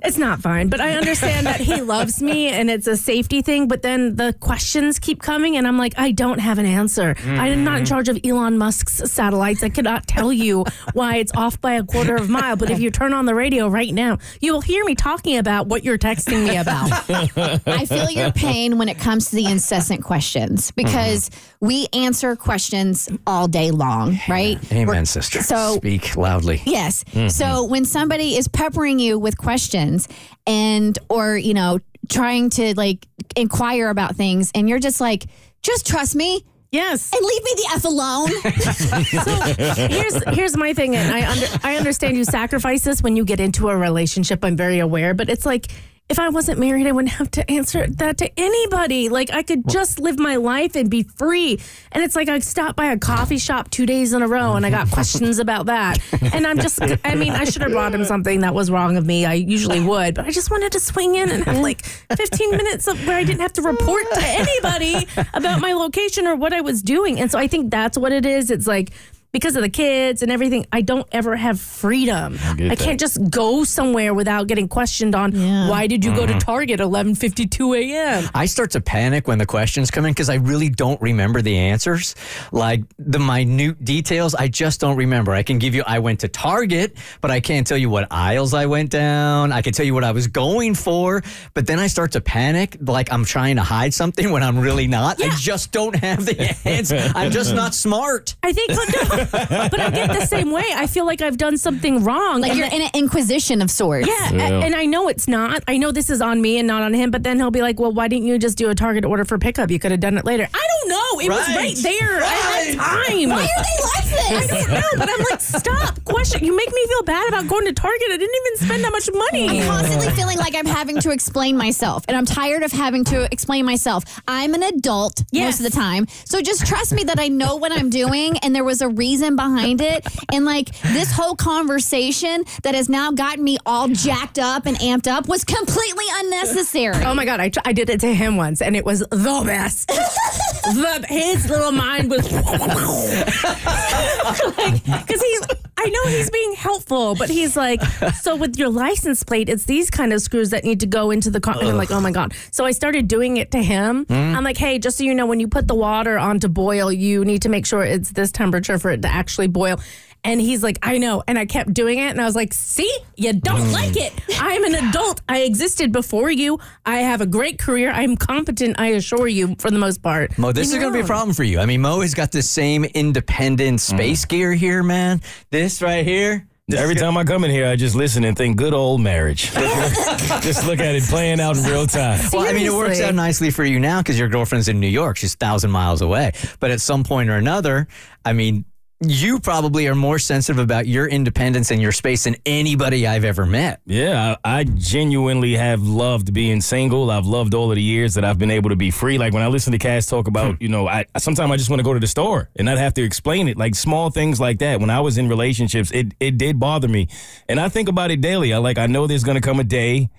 it's 0.03 0.17
not 0.17 0.41
fine, 0.41 0.69
but 0.69 0.81
I 0.81 0.93
understand 0.93 1.47
that 1.47 1.61
he 1.61 1.83
loves 1.83 2.23
me 2.23 2.49
and 2.49 2.71
it's 2.71 2.87
a 2.87 2.97
safety 2.97 3.43
thing. 3.43 3.69
But 3.69 3.83
then 3.83 4.17
the 4.17 4.35
questions 4.41 4.99
keep 4.99 5.21
coming, 5.21 5.57
and 5.57 5.67
I'm 5.67 5.77
like, 5.77 5.95
I 5.99 6.13
don't 6.13 6.39
have 6.39 6.59
an 6.59 6.67
answer. 6.67 7.15
I 7.25 7.49
am 7.49 7.63
not 7.63 7.79
in 7.79 7.85
mm-hmm. 7.85 7.85
charge 7.85 8.09
of 8.09 8.19
Elon 8.25 8.59
Musk's 8.59 9.11
satellites. 9.11 9.63
I 9.63 9.69
cannot 9.69 10.07
tell 10.07 10.33
you 10.33 10.65
why 10.95 11.17
it's 11.17 11.33
off 11.37 11.61
by 11.61 11.75
a 11.75 11.85
quarter 11.85 12.17
of 12.17 12.29
a 12.29 12.33
mile. 12.33 12.57
But 12.57 12.71
if 12.71 12.81
you 12.81 12.91
turn 12.91 13.13
on 13.13 13.27
the 13.27 13.35
radio 13.35 13.69
right 13.69 13.93
now, 13.93 14.19
you 14.41 14.53
will 14.53 14.63
hear 14.63 14.85
me 14.85 14.95
talking 14.95 15.37
about 15.37 15.67
what 15.67 15.85
you're 15.85 15.99
texting 15.99 16.49
me 16.49 16.57
about. 16.57 16.91
I 17.67 17.85
feel 17.85 18.11
your 18.11 18.33
pain 18.33 18.79
when 18.79 18.89
it 18.89 18.99
comes 18.99 19.31
to 19.31 19.37
the 19.37 19.45
incessant 19.45 20.03
questions 20.03 20.71
because 20.71 21.31
we 21.61 21.89
answer 21.93 22.37
questions 22.37 23.09
all 23.27 23.49
day 23.49 23.71
long, 23.71 24.19
right? 24.29 24.59
Amen, 24.73 24.87
We're- 24.87 25.05
sister. 25.05 25.43
So 25.43 25.77
Speak 25.77 26.17
loudly. 26.17 26.63
Yes. 26.65 27.05
Mm-hmm. 27.05 27.29
So 27.29 27.65
when 27.65 27.85
somebody 27.85 28.37
is 28.37 28.47
peppering 28.49 28.99
you 28.99 29.19
with 29.19 29.37
questions 29.37 30.09
and 30.47 30.99
or 31.09 31.37
you 31.37 31.55
know 31.55 31.79
trying 32.09 32.49
to 32.51 32.75
like 32.77 33.07
inquire 33.37 33.89
about 33.89 34.17
things 34.17 34.51
and 34.55 34.69
you're 34.69 34.79
just 34.79 35.01
like 35.01 35.27
just 35.63 35.87
trust 35.87 36.15
me 36.15 36.45
Yes. 36.71 37.11
and 37.15 37.25
leave 37.25 37.43
me 37.43 37.53
the 37.57 37.71
f 37.75 37.85
alone. 37.85 38.29
so 39.75 39.87
here's 39.89 40.37
here's 40.37 40.57
my 40.57 40.75
thing, 40.75 40.95
and 40.97 41.13
I 41.15 41.31
under, 41.31 41.47
I 41.65 41.77
understand 41.77 42.17
you 42.17 42.25
sacrifice 42.25 42.83
this 42.85 43.03
when 43.03 43.17
you 43.17 43.25
get 43.25 43.41
into 43.41 43.69
a 43.71 43.77
relationship. 43.77 44.45
I'm 44.45 44.55
very 44.57 44.79
aware, 44.79 45.15
but 45.15 45.29
it's 45.31 45.47
like 45.47 45.69
if 46.09 46.19
I 46.19 46.31
wasn't 46.31 46.59
married, 46.59 46.87
I 46.87 46.93
wouldn't 46.93 47.13
have 47.15 47.31
to 47.33 47.51
answer 47.51 47.87
that 47.87 48.17
to 48.19 48.31
anybody. 48.39 49.11
Like 49.11 49.31
I 49.31 49.43
could 49.43 49.69
just 49.69 50.01
live 50.01 50.19
my 50.19 50.37
life 50.37 50.75
and 50.75 50.91
be 50.91 51.03
free. 51.03 51.61
And 51.93 52.03
it's 52.03 52.17
like 52.17 52.29
I 52.29 52.39
stopped 52.39 52.77
by 52.77 52.87
a 52.87 52.99
coffee 52.99 53.37
shop 53.37 53.71
two 53.71 53.85
days 53.85 54.15
in 54.15 54.23
a 54.23 54.29
row, 54.29 54.55
and 54.55 54.65
I 54.65 54.71
got 54.71 54.91
questions 54.91 55.39
about 55.49 55.67
that. 55.67 55.99
And 56.33 56.47
I'm 56.47 56.59
just, 56.59 56.81
I 57.05 57.15
mean, 57.15 57.33
I 57.33 57.45
should 57.45 57.63
have 57.63 57.73
brought 57.73 57.95
him 57.95 58.05
something 58.05 58.41
that 58.41 58.55
was 58.55 58.71
wrong 58.71 58.97
of 58.97 59.05
me. 59.05 59.27
I 59.27 59.35
usually 59.35 59.81
would, 59.81 60.15
but 60.15 60.25
I 60.25 60.31
just 60.31 60.51
wanted 60.51 60.73
to 60.73 60.81
swing 60.81 61.15
in 61.15 61.31
and 61.31 61.45
have 61.45 61.59
like 61.59 61.85
15 61.85 62.51
minutes 62.53 62.89
of 62.89 63.07
where 63.07 63.17
I 63.17 63.25
didn't 63.25 63.41
have 63.41 63.53
to 63.55 63.63
report 63.63 64.05
to 64.15 64.23
anybody 64.23 65.07
about 65.35 65.61
my 65.61 65.75
location 65.75 66.27
or 66.27 66.37
what 66.37 66.55
I 66.55 66.63
was 66.63 66.83
doing. 66.83 67.21
And 67.21 67.31
so 67.31 67.39
I 67.39 67.49
think 67.49 67.71
that's 67.71 67.99
what 67.99 68.13
it 68.13 68.25
is. 68.25 68.51
It's 68.51 68.67
like 68.67 68.93
because 69.33 69.57
of 69.57 69.63
the 69.63 69.69
kids 69.69 70.23
and 70.23 70.33
everything, 70.33 70.67
I 70.73 70.81
don't 70.81 71.07
ever 71.13 71.37
have 71.37 71.61
freedom. 71.61 72.39
I, 72.43 72.55
get 72.55 72.69
that. 72.71 72.79
can't 72.79 73.01
just 73.01 73.31
go 73.31 73.63
somewhere 73.65 74.15
without 74.15 74.47
getting 74.47 74.69
questioned 74.69 75.15
on 75.15 75.33
Yeah. 75.33 75.69
why 75.69 75.87
did 75.87 76.05
you 76.05 76.15
go 76.15 76.25
Mm-hmm. 76.27 76.39
to 76.39 76.45
Target 76.45 76.81
11:52 76.81 77.77
a.m. 77.79 78.29
I 78.35 78.47
start 78.47 78.71
to 78.73 78.81
panic 78.81 79.29
when 79.29 79.39
the 79.39 79.47
questions 79.47 79.91
come 79.91 80.05
in 80.07 80.13
because 80.13 80.29
I 80.31 80.37
really 80.37 80.69
don't 80.69 81.01
remember 81.01 81.43
the 81.43 81.57
answers. 81.57 82.15
Like 82.53 82.83
the 82.99 83.19
minute 83.19 83.85
details, 83.85 84.35
I 84.35 84.49
just 84.49 84.81
don't 84.81 84.97
remember. 84.97 85.33
I 85.33 85.43
can 85.43 85.59
give 85.59 85.75
you, 85.75 85.83
I 85.87 85.99
went 85.99 86.21
to 86.21 86.29
Target, 86.29 86.97
but 87.21 87.31
I 87.31 87.41
can't 87.41 87.67
tell 87.67 87.79
you 87.79 87.91
what 87.91 88.07
aisles 88.11 88.55
I 88.55 88.67
went 88.67 88.91
down. 88.91 89.53
I 89.53 89.63
can 89.63 89.73
tell 89.73 89.87
you 89.87 89.95
what 89.95 90.05
I 90.05 90.13
was 90.13 90.27
going 90.27 90.75
for, 90.75 91.23
but 91.55 91.67
then 91.67 91.79
I 91.79 91.87
start 91.87 92.13
to 92.13 92.21
panic 92.21 92.77
like 92.81 93.13
I'm 93.13 93.25
trying 93.25 93.57
to 93.57 93.63
hide 93.63 93.93
something 93.95 94.31
when 94.35 94.43
I'm 94.43 94.59
really 94.59 94.87
not. 94.87 95.23
I 95.23 95.29
just 95.37 95.71
don't 95.73 95.95
have 95.97 96.25
the 96.25 96.37
answer. 96.65 96.99
I'm 97.15 97.31
just 97.31 97.55
not 97.55 97.75
smart. 97.75 98.37
I 98.43 98.53
think, 98.53 98.69
no, 98.71 99.18
but 99.71 99.81
I 99.81 99.91
get 99.91 100.09
the 100.09 100.27
same 100.27 100.51
way. 100.51 100.65
I 100.75 100.87
feel 100.87 101.07
like 101.07 101.21
I've 101.23 101.37
done 101.39 101.57
something 101.59 102.05
wrong. 102.05 102.41
Like 102.41 102.51
and 102.51 102.59
you're 102.59 102.69
then- 102.71 102.81
in 102.83 102.87
an 102.87 102.91
inquisition 102.95 103.63
of 103.63 103.71
sorts. 103.71 104.07
Yeah, 104.09 104.33
Yeah. 104.33 104.49
a- 104.49 104.61
and 104.61 104.75
I 104.75 104.85
know 104.87 105.09
it's 105.09 105.27
not. 105.29 105.63
I 105.69 105.77
know 105.77 105.93
this 105.93 106.11
is 106.11 106.21
on 106.21 106.41
me 106.41 106.59
and 106.59 106.67
not 106.67 106.83
on 106.83 106.95
him. 106.95 107.11
But 107.11 107.23
then 107.23 107.39
he'll 107.39 107.51
be 107.51 107.63
like, 107.63 107.79
"Well, 107.81 107.93
why 107.93 108.09
didn't 108.09 108.27
you 108.27 108.39
just 108.39 108.59
do 108.59 108.69
a 108.71 108.75
Target 108.75 109.05
order 109.05 109.25
for 109.25 109.39
pickup? 109.39 109.71
You 109.71 109.79
could 109.79 109.91
have 109.91 110.01
done 110.01 110.19
it 110.19 110.25
later." 110.25 110.47
I 110.53 110.69
don't 110.81 110.89
know. 110.89 111.21
It 111.21 111.29
was 111.31 111.49
Right. 111.49 111.57
right 111.57 111.77
there. 111.83 112.21
I 112.23 112.27
had 112.27 112.75
time. 112.77 113.29
Why 113.31 113.43
are 113.45 113.63
they 113.65 113.79
like 113.85 114.05
this? 114.11 114.53
I 114.53 114.61
don't 114.63 114.71
know, 114.73 114.89
but 114.99 115.09
I'm 115.09 115.25
like, 115.31 115.41
stop. 115.41 115.99
You 116.41 116.57
make 116.57 116.73
me 116.73 116.87
feel 116.87 117.03
bad 117.05 117.29
about 117.29 117.49
going 117.49 117.67
to 117.67 117.73
Target. 117.73 118.09
I 118.11 118.17
didn't 118.17 118.35
even 118.47 118.59
spend 118.69 118.85
that 118.85 118.93
much 118.93 119.09
money. 119.13 119.61
I'm 119.61 119.67
constantly 119.69 120.09
feeling 120.11 120.39
like 120.39 120.55
I'm 120.55 120.67
having 120.67 121.01
to 121.01 121.11
explain 121.11 121.57
myself, 121.57 122.05
and 122.09 122.17
I'm 122.17 122.25
tired 122.27 122.63
of 122.63 122.73
having 122.73 123.05
to 123.05 123.25
explain 123.33 123.65
myself. 123.65 124.05
I'm 124.29 124.55
an 124.55 124.63
adult 124.63 125.25
Yes. 125.31 125.61
most 125.61 125.67
of 125.67 125.73
the 125.73 125.79
time, 125.79 126.07
so 126.25 126.41
just 126.41 126.67
trust 126.67 126.93
me 126.93 127.05
that 127.05 127.19
I 127.19 127.29
know 127.29 127.57
what 127.57 127.73
I'm 127.73 127.91
doing, 127.91 128.39
and 128.39 128.55
there 128.55 128.65
was 128.65 128.81
a 128.83 128.89
reason 128.89 129.37
behind 129.37 129.81
it. 129.81 130.07
And 130.33 130.45
like 130.45 130.71
this 130.83 131.13
whole 131.13 131.35
conversation 131.37 132.45
that 132.63 132.75
has 132.75 132.89
now 132.89 133.11
gotten 133.13 133.45
me 133.45 133.59
all 133.67 133.89
jacked 133.89 134.39
up 134.39 134.67
and 134.67 134.77
amped 134.79 135.11
up 135.11 135.29
was 135.29 135.45
completely 135.45 136.05
unnecessary. 136.17 137.05
Oh 137.05 137.15
my 137.15 137.25
god, 137.25 137.41
I, 137.41 137.49
tr- 137.51 137.61
I 137.65 137.73
did 137.73 137.91
it 137.91 138.01
to 138.01 138.15
him 138.15 138.37
once, 138.37 138.61
and 138.63 138.77
it 138.77 138.85
was 138.85 139.01
the 139.01 139.43
best. 139.47 139.89
the, 139.89 141.05
his 141.09 141.49
little 141.49 141.73
mind 141.73 142.11
was 142.11 142.31
like 144.59 144.85
because 144.85 145.23
he. 145.23 145.39
I 145.81 145.91
know 145.91 146.11
he's 146.11 146.29
being 146.29 146.55
helpful, 146.55 147.15
but 147.15 147.31
he's 147.31 147.57
like, 147.57 147.81
so 148.21 148.35
with 148.35 148.59
your 148.59 148.69
license 148.69 149.23
plate, 149.23 149.49
it's 149.49 149.65
these 149.65 149.91
kind 149.91 150.13
of 150.13 150.21
screws 150.21 150.51
that 150.51 150.65
need 150.65 150.81
to 150.81 150.87
go 150.87 151.13
into 151.13 151.31
the 151.31 151.41
car. 151.41 151.57
And 151.59 151.69
I'm 151.69 151.77
like, 151.77 151.93
oh 151.93 152.01
my 152.01 152.11
god. 152.11 152.35
So 152.51 152.65
I 152.65 152.73
started 152.73 153.07
doing 153.07 153.37
it 153.37 153.53
to 153.53 153.63
him. 153.63 154.05
Hmm? 154.07 154.13
I'm 154.13 154.43
like, 154.43 154.57
hey, 154.57 154.81
just 154.81 154.99
so 154.99 155.05
you 155.05 155.15
know, 155.15 155.27
when 155.27 155.39
you 155.39 155.47
put 155.47 155.69
the 155.69 155.77
water 155.77 156.19
on 156.19 156.41
to 156.41 156.49
boil, 156.49 156.91
you 156.91 157.25
need 157.25 157.43
to 157.43 157.49
make 157.49 157.65
sure 157.65 157.85
it's 157.85 158.11
this 158.11 158.33
temperature 158.33 158.79
for 158.79 158.91
it 158.91 159.03
to 159.03 159.09
actually 159.09 159.47
boil. 159.47 159.79
And 160.25 160.41
he's 160.41 160.63
like, 160.63 160.79
I 160.83 160.99
know. 160.99 161.23
And 161.27 161.39
I 161.39 161.47
kept 161.47 161.73
doing 161.73 161.99
it. 161.99 162.11
And 162.11 162.21
I 162.21 162.25
was 162.25 162.35
like, 162.35 162.53
see, 162.53 162.93
you 163.17 163.33
don't 163.33 163.61
mm. 163.61 163.73
like 163.73 163.97
it. 163.97 164.13
I'm 164.41 164.65
an 164.65 164.75
adult. 164.75 165.23
I 165.29 165.41
existed 165.41 165.93
before 165.93 166.31
you. 166.31 166.59
I 166.85 166.99
have 166.99 167.21
a 167.21 167.27
great 167.27 167.59
career. 167.59 167.91
I'm 167.91 168.17
competent, 168.17 168.79
I 168.79 168.89
assure 168.89 169.29
you, 169.29 169.55
for 169.59 169.71
the 169.71 169.79
most 169.79 170.03
part. 170.03 170.37
Mo, 170.39 170.53
this 170.53 170.73
is 170.73 170.79
going 170.79 170.93
to 170.93 170.99
be 170.99 171.05
a 171.05 171.07
problem 171.07 171.35
for 171.35 171.45
you. 171.45 171.61
I 171.61 171.67
mean, 171.67 171.81
Mo 171.81 172.01
has 172.01 172.15
got 172.15 172.33
the 172.33 172.43
same 172.43 172.85
independent 172.85 173.79
mm. 173.79 173.81
space 173.81 174.25
gear 174.25 174.53
here, 174.53 174.83
man. 174.83 175.21
This 175.51 175.81
right 175.81 176.05
here. 176.05 176.47
this 176.67 176.81
Every 176.81 176.95
time 176.95 177.17
I 177.17 177.25
come 177.25 177.45
in 177.45 177.51
here, 177.51 177.67
I 177.67 177.77
just 177.77 177.95
listen 177.95 178.25
and 178.25 178.37
think, 178.37 178.57
good 178.57 178.75
old 178.75 179.01
marriage. 179.01 179.51
just 179.53 180.67
look 180.67 180.81
at 180.81 180.95
it 180.95 181.05
playing 181.05 181.41
out 181.41 181.57
in 181.57 181.65
real 181.65 181.87
time. 181.87 182.21
Well, 182.33 182.47
I 182.47 182.53
mean, 182.53 182.67
it 182.67 182.73
works 182.73 182.97
Seriously. 182.97 183.05
out 183.05 183.15
nicely 183.15 183.51
for 183.51 183.65
you 183.65 183.79
now 183.79 184.01
because 184.01 184.19
your 184.19 184.29
girlfriend's 184.29 184.69
in 184.69 184.81
New 184.81 184.89
York. 184.89 185.17
She's 185.17 185.35
a 185.35 185.39
thousand 185.39 185.71
miles 185.71 186.03
away. 186.03 186.33
But 186.61 186.71
at 186.71 186.81
some 186.81 187.05
point 187.05 187.31
or 187.31 187.37
another, 187.37 187.89
I 188.25 188.33
mean, 188.33 188.65
you 189.01 189.39
probably 189.39 189.87
are 189.87 189.95
more 189.95 190.19
sensitive 190.19 190.59
about 190.59 190.87
your 190.89 191.07
independence 191.07 191.71
and 191.71 191.81
your 191.81 191.93
space 191.93 192.25
than 192.25 192.35
anybody 192.45 193.07
I've 193.07 193.25
ever 193.25 193.47
met. 193.47 193.81
Yeah, 193.87 194.37
I, 194.45 194.59
I 194.59 194.65
genuinely 194.65 195.55
have 195.55 195.83
loved 195.83 196.33
being 196.33 196.61
single. 196.61 197.11
I've 197.11 197.27
loved 197.27 197.55
all 197.55 197.71
of 197.71 197.77
the 197.77 197.83
years 197.83 198.15
that 198.15 198.25
I've 198.25 198.39
been 198.39 198.51
able 198.51 198.71
to 198.71 198.77
be 198.77 198.91
free. 198.91 199.17
Like 199.17 199.33
when 199.33 199.43
I 199.43 199.47
listen 199.47 199.71
to 199.73 199.79
Cass 199.79 200.07
talk 200.07 200.27
about, 200.27 200.57
hmm. 200.57 200.63
you 200.63 200.69
know, 200.69 200.89
I 200.89 201.05
sometimes 201.19 201.53
I 201.53 201.57
just 201.57 201.71
want 201.71 201.79
to 201.79 201.85
go 201.85 201.95
to 201.95 202.01
the 202.01 202.09
store 202.09 202.51
and 202.57 202.67
not 202.67 202.79
have 202.79 202.95
to 202.95 203.03
explain 203.03 203.47
it. 203.47 203.57
Like 203.57 203.77
small 203.77 204.11
things 204.11 204.41
like 204.41 204.59
that. 204.59 204.81
When 204.81 204.91
I 204.91 205.01
was 205.01 205.17
in 205.17 205.29
relationships, 205.29 205.93
it 205.93 206.15
it 206.19 206.37
did 206.37 206.59
bother 206.59 206.89
me, 206.89 207.09
and 207.49 207.61
I 207.61 207.69
think 207.69 207.89
about 207.89 208.11
it 208.11 208.21
daily. 208.21 208.53
I 208.53 208.59
like 208.59 208.79
I 208.79 208.87
know 208.87 209.07
there's 209.07 209.25
gonna 209.25 209.41
come 209.41 209.61
a 209.61 209.65
day 209.65 210.11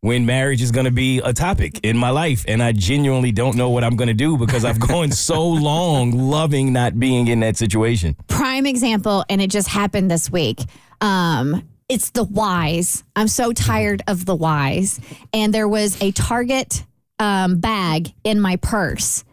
when 0.00 0.24
marriage 0.26 0.62
is 0.62 0.70
going 0.70 0.84
to 0.84 0.92
be 0.92 1.18
a 1.18 1.32
topic 1.32 1.80
in 1.82 1.96
my 1.96 2.10
life 2.10 2.44
and 2.46 2.62
I 2.62 2.72
genuinely 2.72 3.32
don't 3.32 3.56
know 3.56 3.70
what 3.70 3.82
I'm 3.82 3.96
going 3.96 4.08
to 4.08 4.14
do 4.14 4.36
because 4.36 4.64
I've 4.64 4.78
gone 4.78 5.10
so 5.10 5.42
long 5.48 6.12
loving 6.12 6.72
not 6.72 6.98
being 6.98 7.26
in 7.28 7.40
that 7.40 7.56
situation. 7.56 8.16
prime 8.28 8.66
example, 8.66 9.24
and 9.28 9.40
it 9.40 9.50
just 9.50 9.68
happened 9.68 10.10
this 10.10 10.30
week. 10.30 10.60
Um, 11.00 11.68
it's 11.88 12.10
the 12.10 12.24
whys. 12.24 13.02
I'm 13.16 13.28
so 13.28 13.52
tired 13.52 14.02
of 14.06 14.26
the 14.26 14.34
whys. 14.34 15.00
And 15.32 15.52
there 15.52 15.68
was 15.68 16.00
a 16.02 16.12
Target 16.12 16.84
um, 17.18 17.58
bag 17.58 18.12
in 18.24 18.40
my 18.40 18.56
purse, 18.56 19.24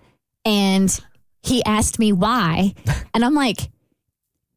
and 0.46 0.98
he 1.44 1.64
asked 1.64 2.00
me 2.00 2.12
why, 2.12 2.74
and 3.14 3.24
I'm 3.24 3.36
like, 3.36 3.70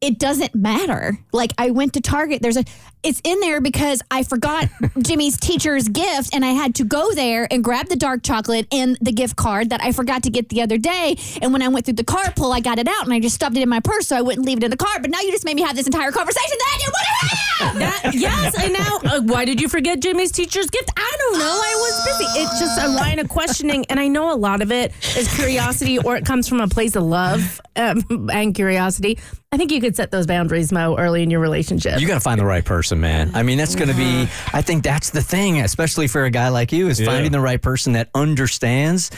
it 0.01 0.17
doesn't 0.17 0.55
matter. 0.55 1.19
Like 1.33 1.51
I 1.57 1.71
went 1.71 1.93
to 1.93 2.01
Target. 2.01 2.41
There's 2.41 2.57
a 2.57 2.63
it's 3.01 3.21
in 3.23 3.39
there 3.39 3.61
because 3.61 4.01
I 4.11 4.23
forgot 4.23 4.67
Jimmy's 4.99 5.37
teacher's 5.37 5.87
gift 5.87 6.33
and 6.33 6.43
I 6.43 6.49
had 6.49 6.75
to 6.75 6.83
go 6.83 7.13
there 7.13 7.47
and 7.51 7.63
grab 7.63 7.87
the 7.87 7.95
dark 7.95 8.23
chocolate 8.23 8.67
and 8.71 8.97
the 9.01 9.11
gift 9.11 9.35
card 9.35 9.69
that 9.69 9.81
I 9.81 9.91
forgot 9.91 10.23
to 10.23 10.29
get 10.29 10.49
the 10.49 10.61
other 10.61 10.77
day. 10.77 11.17
And 11.41 11.53
when 11.53 11.61
I 11.61 11.67
went 11.67 11.85
through 11.85 11.95
the 11.95 12.03
cart 12.03 12.35
pull, 12.35 12.51
I 12.51 12.59
got 12.59 12.79
it 12.79 12.87
out 12.87 13.03
and 13.03 13.13
I 13.13 13.19
just 13.19 13.35
stuffed 13.35 13.57
it 13.57 13.61
in 13.61 13.69
my 13.69 13.79
purse 13.79 14.07
so 14.07 14.17
I 14.17 14.21
wouldn't 14.21 14.45
leave 14.45 14.57
it 14.57 14.63
in 14.63 14.71
the 14.71 14.77
car. 14.77 14.99
But 15.01 15.11
now 15.11 15.19
you 15.19 15.31
just 15.31 15.45
made 15.45 15.55
me 15.55 15.63
have 15.63 15.75
this 15.75 15.85
entire 15.85 16.11
conversation 16.11 16.57
that 16.57 16.73
I 16.75 16.77
didn't 16.77 16.93
want 16.93 17.05
to 17.05 17.27
have. 17.27 17.48
That, 17.59 18.11
yes, 18.13 18.57
and 18.61 18.73
now 18.73 18.99
uh, 19.03 19.21
why 19.21 19.45
did 19.45 19.59
you 19.61 19.67
forget 19.67 19.99
Jimmy's 19.99 20.31
teacher's 20.31 20.69
gift? 20.69 20.91
I 20.95 21.15
don't 21.19 21.39
know. 21.39 21.45
I 21.45 21.75
was 21.77 22.05
busy. 22.05 22.39
It's 22.41 22.59
just 22.59 22.81
a 22.81 22.87
line 22.87 23.19
of 23.19 23.27
questioning, 23.29 23.85
and 23.89 23.99
I 23.99 24.07
know 24.07 24.33
a 24.33 24.35
lot 24.35 24.61
of 24.61 24.71
it 24.71 24.93
is 25.17 25.33
curiosity, 25.35 25.99
or 25.99 26.15
it 26.15 26.25
comes 26.25 26.47
from 26.47 26.61
a 26.61 26.67
place 26.67 26.95
of 26.95 27.03
love 27.03 27.59
um, 27.75 28.29
and 28.31 28.55
curiosity. 28.55 29.19
I 29.51 29.57
think 29.57 29.71
you 29.71 29.81
could 29.81 29.95
set 29.95 30.11
those 30.11 30.25
boundaries, 30.27 30.71
Mo, 30.71 30.95
early 30.97 31.21
in 31.23 31.29
your 31.31 31.39
relationship. 31.41 31.99
You 31.99 32.07
got 32.07 32.13
to 32.15 32.19
find 32.19 32.39
the 32.39 32.45
right 32.45 32.63
person, 32.63 32.99
man. 33.01 33.31
I 33.33 33.43
mean, 33.43 33.57
that's 33.57 33.75
going 33.75 33.89
to 33.89 33.95
be, 33.95 34.21
I 34.53 34.61
think 34.61 34.83
that's 34.83 35.09
the 35.09 35.21
thing, 35.21 35.59
especially 35.59 36.07
for 36.07 36.23
a 36.25 36.29
guy 36.29 36.49
like 36.49 36.71
you, 36.71 36.87
is 36.87 36.99
Yeah. 36.99 37.07
finding 37.07 37.31
the 37.31 37.41
right 37.41 37.61
person 37.61 37.93
that 37.93 38.09
understands. 38.15 39.11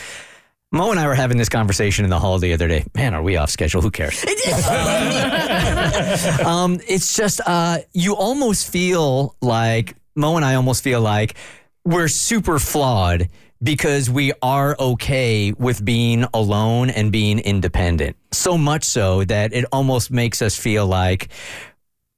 Mo 0.74 0.90
and 0.90 0.98
I 0.98 1.06
were 1.06 1.16
having 1.16 1.38
this 1.38 1.50
conversation 1.50 2.06
in 2.06 2.10
the 2.10 2.20
hall 2.20 2.40
the 2.40 2.54
other 2.54 2.70
day. 2.70 2.86
Man, 2.96 3.14
are 3.14 3.22
we 3.22 3.36
off 3.36 3.50
schedule? 3.50 3.82
Who 3.82 3.92
cares? 3.92 4.24
um, 6.46 6.80
it's 6.88 7.14
just, 7.14 7.42
uh, 7.46 7.80
you 7.92 8.16
almost 8.16 8.72
feel 8.72 9.36
like, 9.42 9.98
Mo 10.16 10.38
and 10.38 10.46
I 10.46 10.56
almost 10.56 10.82
feel 10.82 11.02
like 11.02 11.36
we're 11.84 12.08
super 12.08 12.58
flawed 12.58 13.28
because 13.62 14.10
we 14.10 14.32
are 14.42 14.78
okay 14.80 15.52
with 15.52 15.84
being 15.84 16.24
alone 16.34 16.90
and 16.90 17.12
being 17.12 17.40
independent. 17.40 18.16
So 18.32 18.58
much 18.58 18.86
so 18.86 19.26
that 19.26 19.52
it 19.52 19.66
almost 19.74 20.10
makes 20.10 20.42
us 20.42 20.58
feel 20.58 20.88
like 20.88 21.28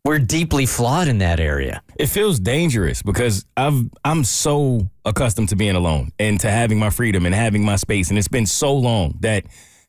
we're 0.03 0.19
deeply 0.19 0.65
flawed 0.65 1.07
in 1.07 1.19
that 1.19 1.39
area. 1.39 1.81
It 1.97 2.07
feels 2.07 2.39
dangerous 2.39 3.01
because 3.01 3.45
I've 3.55 3.89
I'm 4.03 4.23
so 4.23 4.89
accustomed 5.05 5.49
to 5.49 5.55
being 5.55 5.75
alone 5.75 6.11
and 6.19 6.39
to 6.41 6.49
having 6.49 6.77
my 6.77 6.89
freedom 6.89 7.25
and 7.25 7.33
having 7.33 7.63
my 7.63 7.77
space 7.77 8.09
and 8.09 8.17
it's 8.17 8.27
been 8.27 8.45
so 8.45 8.75
long 8.75 9.17
that 9.21 9.45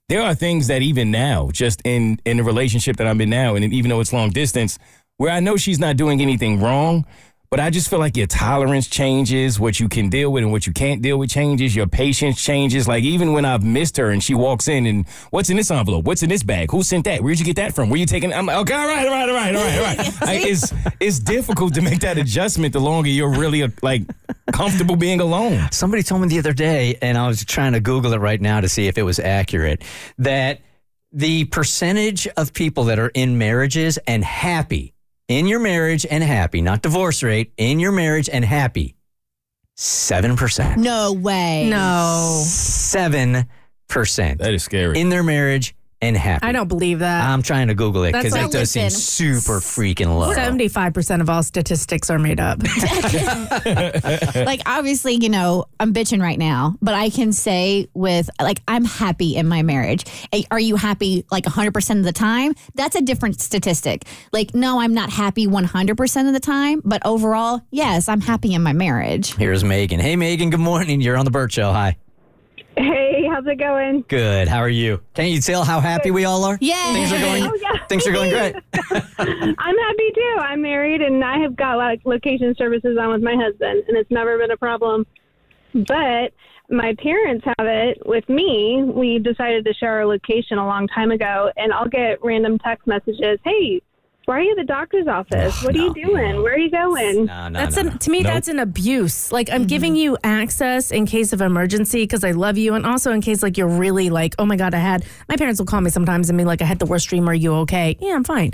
there 0.08 0.22
are 0.22 0.34
things 0.34 0.68
that 0.68 0.82
even 0.82 1.10
now 1.10 1.50
just 1.52 1.82
in 1.84 2.20
in 2.24 2.36
the 2.36 2.44
relationship 2.44 2.96
that 2.96 3.06
I'm 3.06 3.20
in 3.20 3.30
now 3.30 3.56
and 3.56 3.72
even 3.72 3.88
though 3.88 4.00
it's 4.00 4.12
long 4.12 4.30
distance 4.30 4.78
where 5.16 5.30
I 5.30 5.40
know 5.40 5.56
she's 5.56 5.78
not 5.78 5.96
doing 5.96 6.20
anything 6.20 6.60
wrong 6.60 7.06
but 7.54 7.60
I 7.60 7.70
just 7.70 7.88
feel 7.88 8.00
like 8.00 8.16
your 8.16 8.26
tolerance 8.26 8.88
changes, 8.88 9.60
what 9.60 9.78
you 9.78 9.88
can 9.88 10.08
deal 10.08 10.32
with 10.32 10.42
and 10.42 10.50
what 10.50 10.66
you 10.66 10.72
can't 10.72 11.00
deal 11.00 11.16
with 11.18 11.30
changes, 11.30 11.76
your 11.76 11.86
patience 11.86 12.42
changes. 12.42 12.88
Like 12.88 13.04
even 13.04 13.32
when 13.32 13.44
I've 13.44 13.62
missed 13.62 13.96
her 13.96 14.10
and 14.10 14.20
she 14.20 14.34
walks 14.34 14.66
in 14.66 14.86
and 14.86 15.08
what's 15.30 15.50
in 15.50 15.56
this 15.56 15.70
envelope? 15.70 16.04
What's 16.04 16.24
in 16.24 16.30
this 16.30 16.42
bag? 16.42 16.72
Who 16.72 16.82
sent 16.82 17.04
that? 17.04 17.22
Where'd 17.22 17.38
you 17.38 17.44
get 17.44 17.54
that 17.54 17.72
from? 17.72 17.90
Where 17.90 18.00
you 18.00 18.06
taking? 18.06 18.32
I'm 18.32 18.46
like, 18.46 18.56
okay, 18.56 18.74
all 18.74 18.88
right, 18.88 19.06
all 19.06 19.12
right, 19.12 19.28
all 19.28 19.36
right, 19.36 19.54
all 19.54 19.62
right, 19.62 19.78
all 19.78 19.84
right. 19.84 20.20
Like, 20.20 20.44
it's 20.44 20.74
it's 20.98 21.20
difficult 21.20 21.74
to 21.74 21.80
make 21.80 22.00
that 22.00 22.18
adjustment 22.18 22.72
the 22.72 22.80
longer 22.80 23.08
you're 23.08 23.38
really 23.38 23.72
like 23.82 24.02
comfortable 24.52 24.96
being 24.96 25.20
alone. 25.20 25.68
Somebody 25.70 26.02
told 26.02 26.22
me 26.22 26.26
the 26.26 26.40
other 26.40 26.54
day, 26.54 26.98
and 27.02 27.16
I 27.16 27.28
was 27.28 27.44
trying 27.44 27.74
to 27.74 27.80
Google 27.80 28.14
it 28.14 28.18
right 28.18 28.40
now 28.40 28.62
to 28.62 28.68
see 28.68 28.88
if 28.88 28.98
it 28.98 29.04
was 29.04 29.20
accurate, 29.20 29.84
that 30.18 30.60
the 31.12 31.44
percentage 31.44 32.26
of 32.36 32.52
people 32.52 32.82
that 32.86 32.98
are 32.98 33.12
in 33.14 33.38
marriages 33.38 33.96
and 34.08 34.24
happy, 34.24 34.92
in 35.28 35.46
your 35.46 35.60
marriage 35.60 36.04
and 36.08 36.22
happy, 36.22 36.60
not 36.60 36.82
divorce 36.82 37.22
rate, 37.22 37.52
in 37.56 37.80
your 37.80 37.92
marriage 37.92 38.28
and 38.28 38.44
happy, 38.44 38.94
7%. 39.76 40.76
No 40.76 41.12
way. 41.12 41.68
no. 41.68 42.42
7% 42.46 43.46
That 44.38 44.54
is 44.54 44.62
scary. 44.62 44.98
in 45.00 45.08
their 45.08 45.22
marriage 45.22 45.74
and 46.04 46.16
happy. 46.16 46.46
I 46.46 46.52
don't 46.52 46.68
believe 46.68 47.00
that. 47.00 47.28
I'm 47.28 47.42
trying 47.42 47.68
to 47.68 47.74
Google 47.74 48.04
it 48.04 48.12
because 48.12 48.32
like- 48.32 48.46
it 48.46 48.52
does 48.52 48.70
seem 48.70 48.90
super 48.90 49.60
freaking 49.60 50.16
low. 50.18 50.32
75% 50.34 51.20
of 51.20 51.30
all 51.30 51.42
statistics 51.42 52.10
are 52.10 52.18
made 52.18 52.40
up. 52.40 52.60
like 54.36 54.60
obviously, 54.66 55.14
you 55.14 55.28
know, 55.28 55.64
I'm 55.80 55.92
bitching 55.94 56.20
right 56.20 56.38
now, 56.38 56.76
but 56.82 56.94
I 56.94 57.10
can 57.10 57.32
say 57.32 57.88
with 57.94 58.28
like 58.40 58.60
I'm 58.68 58.84
happy 58.84 59.36
in 59.36 59.48
my 59.48 59.62
marriage. 59.62 60.04
Are 60.50 60.60
you 60.60 60.76
happy 60.76 61.24
like 61.30 61.44
100% 61.44 61.98
of 61.98 62.04
the 62.04 62.12
time? 62.12 62.54
That's 62.74 62.96
a 62.96 63.02
different 63.02 63.40
statistic. 63.40 64.04
Like 64.32 64.54
no, 64.54 64.80
I'm 64.80 64.94
not 64.94 65.10
happy 65.10 65.46
100% 65.46 66.26
of 66.26 66.32
the 66.32 66.40
time, 66.40 66.82
but 66.84 67.04
overall, 67.04 67.60
yes, 67.70 68.08
I'm 68.08 68.20
happy 68.20 68.54
in 68.54 68.62
my 68.62 68.72
marriage. 68.72 69.34
Here's 69.34 69.64
Megan. 69.64 70.00
Hey, 70.00 70.16
Megan. 70.16 70.50
Good 70.50 70.60
morning. 70.60 71.00
You're 71.00 71.16
on 71.16 71.24
the 71.24 71.30
Burt 71.30 71.52
Show. 71.52 71.72
Hi. 71.72 71.96
Hey, 72.76 73.03
how's 73.34 73.46
it 73.48 73.58
going? 73.58 74.04
Good. 74.06 74.46
How 74.46 74.58
are 74.58 74.68
you? 74.68 75.00
Can't 75.14 75.30
you 75.30 75.40
tell 75.40 75.64
how 75.64 75.80
happy 75.80 76.12
we 76.12 76.24
all 76.24 76.44
are? 76.44 76.56
Yeah. 76.60 76.92
Things 76.92 77.12
are 77.12 77.18
going. 77.18 77.42
Oh, 77.42 77.58
yeah. 77.60 77.84
Things 77.88 78.06
are 78.06 78.12
going 78.12 78.30
great. 78.30 78.54
I'm 79.18 79.78
happy 79.78 80.12
too. 80.14 80.36
I'm 80.38 80.62
married 80.62 81.02
and 81.02 81.24
I 81.24 81.38
have 81.38 81.56
got 81.56 81.76
like 81.76 82.00
location 82.04 82.54
services 82.56 82.96
on 82.96 83.10
with 83.10 83.22
my 83.22 83.34
husband, 83.34 83.82
and 83.88 83.96
it's 83.96 84.10
never 84.10 84.38
been 84.38 84.52
a 84.52 84.56
problem. 84.56 85.04
But 85.74 86.32
my 86.70 86.94
parents 87.02 87.44
have 87.58 87.66
it 87.66 87.98
with 88.06 88.28
me. 88.28 88.84
We 88.84 89.18
decided 89.18 89.64
to 89.64 89.74
share 89.74 89.98
our 89.98 90.06
location 90.06 90.58
a 90.58 90.66
long 90.66 90.86
time 90.86 91.10
ago, 91.10 91.50
and 91.56 91.72
I'll 91.72 91.88
get 91.88 92.22
random 92.22 92.58
text 92.60 92.86
messages. 92.86 93.40
Hey, 93.44 93.82
why 94.26 94.38
are 94.38 94.42
you 94.42 94.52
at 94.52 94.56
the 94.56 94.64
doctor's 94.64 95.06
office? 95.06 95.62
what 95.62 95.74
are 95.74 95.78
you 95.78 95.92
doing? 95.94 96.42
Where 96.42 96.54
are 96.54 96.58
you 96.58 96.70
going? 96.70 97.26
No, 97.26 97.48
no, 97.48 97.58
That's 97.58 97.76
no, 97.76 97.82
an, 97.82 97.86
no. 97.88 97.96
to 97.96 98.10
me, 98.10 98.20
Nope. 98.20 98.32
that's 98.32 98.48
an 98.48 98.58
abuse. 98.58 99.30
Like 99.30 99.50
I'm 99.50 99.66
giving 99.66 99.92
mm-hmm. 99.92 100.00
you 100.00 100.18
access 100.24 100.90
in 100.90 101.06
case 101.06 101.32
of 101.32 101.40
emergency 101.40 102.02
because 102.04 102.24
I 102.24 102.30
love 102.30 102.56
you, 102.56 102.74
and 102.74 102.86
also 102.86 103.12
in 103.12 103.20
case 103.20 103.42
like 103.42 103.58
you're 103.58 103.68
really 103.68 104.10
like, 104.10 104.34
oh 104.38 104.46
my 104.46 104.56
god, 104.56 104.74
I 104.74 104.78
had. 104.78 105.04
My 105.28 105.36
parents 105.36 105.60
will 105.60 105.66
call 105.66 105.80
me 105.80 105.90
sometimes 105.90 106.30
and 106.30 106.38
be 106.38 106.44
like, 106.44 106.62
I 106.62 106.64
had 106.64 106.78
the 106.78 106.86
worst 106.86 107.08
dream. 107.08 107.28
Are 107.28 107.34
you 107.34 107.54
okay? 107.56 107.96
Yeah, 108.00 108.14
I'm 108.14 108.24
fine. 108.24 108.52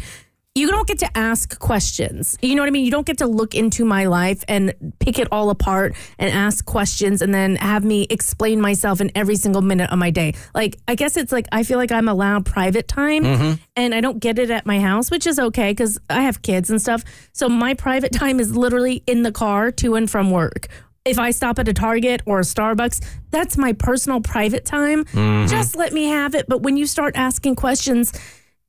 You 0.56 0.68
don't 0.68 0.88
get 0.88 0.98
to 0.98 1.16
ask 1.16 1.60
questions. 1.60 2.36
You 2.42 2.56
know 2.56 2.62
what 2.62 2.66
I 2.66 2.72
mean? 2.72 2.84
You 2.84 2.90
don't 2.90 3.06
get 3.06 3.18
to 3.18 3.28
look 3.28 3.54
into 3.54 3.84
my 3.84 4.06
life 4.06 4.44
and 4.48 4.74
pick 4.98 5.20
it 5.20 5.28
all 5.30 5.48
apart 5.48 5.94
and 6.18 6.28
ask 6.28 6.64
questions 6.64 7.22
and 7.22 7.32
then 7.32 7.54
have 7.54 7.84
me 7.84 8.08
explain 8.10 8.60
myself 8.60 9.00
in 9.00 9.12
every 9.14 9.36
single 9.36 9.62
minute 9.62 9.92
of 9.92 9.98
my 10.00 10.10
day. 10.10 10.34
Like, 10.52 10.76
I 10.88 10.96
guess 10.96 11.16
it's 11.16 11.30
like 11.30 11.46
I 11.52 11.62
feel 11.62 11.78
like 11.78 11.92
I'm 11.92 12.08
allowed 12.08 12.46
private 12.46 12.88
time 12.88 13.22
mm-hmm. 13.22 13.62
and 13.76 13.94
I 13.94 14.00
don't 14.00 14.18
get 14.18 14.40
it 14.40 14.50
at 14.50 14.66
my 14.66 14.80
house, 14.80 15.08
which 15.08 15.24
is 15.24 15.38
okay 15.38 15.70
because 15.70 16.00
I 16.10 16.22
have 16.22 16.42
kids 16.42 16.68
and 16.68 16.82
stuff. 16.82 17.04
So 17.32 17.48
my 17.48 17.74
private 17.74 18.10
time 18.10 18.40
is 18.40 18.56
literally 18.56 19.04
in 19.06 19.22
the 19.22 19.30
car 19.30 19.70
to 19.70 19.94
and 19.94 20.10
from 20.10 20.32
work. 20.32 20.66
If 21.04 21.20
I 21.20 21.30
stop 21.30 21.60
at 21.60 21.68
a 21.68 21.72
Target 21.72 22.22
or 22.26 22.40
a 22.40 22.42
Starbucks, 22.42 23.04
that's 23.30 23.56
my 23.56 23.72
personal 23.72 24.20
private 24.20 24.64
time. 24.64 25.04
Mm-hmm. 25.04 25.46
Just 25.46 25.76
let 25.76 25.92
me 25.92 26.06
have 26.06 26.34
it. 26.34 26.46
But 26.48 26.62
when 26.62 26.76
you 26.76 26.86
start 26.86 27.14
asking 27.16 27.54
questions, 27.54 28.12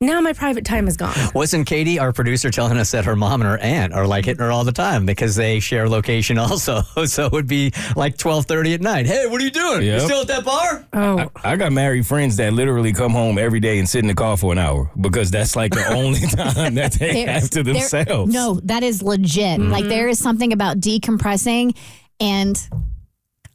now 0.02 0.20
my 0.20 0.34
private 0.34 0.66
time 0.66 0.88
is 0.88 0.98
gone. 0.98 1.14
Wasn't 1.34 1.66
Katie, 1.68 2.00
our 2.00 2.12
producer, 2.12 2.50
telling 2.52 2.78
us 2.78 2.92
that 2.92 3.06
her 3.06 3.16
mom 3.16 3.42
and 3.42 3.50
her 3.50 3.58
aunt 3.60 3.94
are 3.94 4.06
like 4.08 4.26
hitting 4.26 4.44
her 4.44 4.52
all 4.52 4.64
the 4.66 4.72
time 4.72 5.06
because 5.06 5.36
they 5.36 5.60
share 5.60 5.88
location 5.88 6.38
also? 6.38 6.82
So 7.06 7.26
it 7.28 7.32
would 7.32 7.48
be 7.48 7.72
like 7.96 8.18
twelve 8.18 8.46
thirty 8.46 8.74
at 8.74 8.82
night. 8.82 9.06
Hey, 9.06 9.28
what 9.28 9.40
are 9.42 9.44
you 9.44 9.52
doing? 9.52 9.82
You 9.84 9.92
Yep. 9.94 10.02
still 10.02 10.22
at 10.22 10.28
that 10.28 10.44
bar? 10.46 10.86
Oh, 10.94 11.30
I 11.44 11.56
got 11.56 11.72
married 11.72 12.06
friends 12.08 12.38
that 12.38 12.54
literally 12.54 12.94
come 12.94 13.12
home 13.12 13.38
every 13.38 13.60
day 13.60 13.80
and 13.80 13.88
sit 13.88 14.00
in 14.00 14.08
the 14.08 14.14
car 14.16 14.38
for 14.38 14.52
an 14.52 14.58
hour 14.58 14.92
because 15.00 15.32
that's 15.32 15.56
like 15.56 15.72
the 15.74 15.86
only 15.94 16.20
time 16.28 16.76
that 16.76 16.94
they 16.94 17.26
There- 17.26 17.34
have 17.34 17.50
to 17.52 17.64
there- 17.64 17.74
themselves. 17.74 18.34
No, 18.34 18.60
that 18.64 18.84
is 18.84 19.02
legit. 19.02 19.60
Mm-hmm. 19.60 19.72
Like 19.72 19.86
there 19.86 20.08
is 20.10 20.20
something 20.20 20.52
about 20.54 20.80
decompressing 20.80 21.76
and 22.20 22.68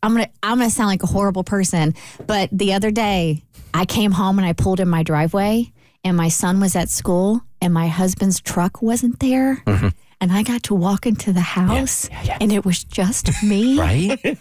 I'm 0.03 0.13
gonna 0.15 0.29
I'm 0.43 0.59
gonna 0.59 0.71
sound 0.71 0.89
like 0.89 1.03
a 1.03 1.07
horrible 1.07 1.45
person, 1.45 1.95
but 2.27 2.49
the 2.53 2.75
other 2.75 2.91
day 2.91 3.43
I 3.75 3.85
came 3.87 4.13
home 4.13 4.39
and 4.39 4.47
I 4.47 4.53
pulled 4.53 4.81
in 4.81 4.89
my 4.89 5.03
driveway 5.03 5.73
and 6.07 6.17
my 6.17 6.29
son 6.29 6.61
was 6.61 6.77
at 6.77 6.89
school 6.89 7.43
and 7.61 7.75
my 7.75 7.89
husband's 7.89 8.41
truck 8.41 8.81
wasn't 8.81 9.19
there. 9.19 9.57
Mm-hmm. 9.67 9.89
And 10.21 10.33
I 10.33 10.45
got 10.45 10.63
to 10.65 10.75
walk 10.75 11.05
into 11.05 11.33
the 11.33 11.41
house 11.41 12.09
and 12.41 12.53
it 12.53 12.65
was 12.65 12.85
just 12.85 13.29
me. 13.43 13.77
Right? 13.77 14.39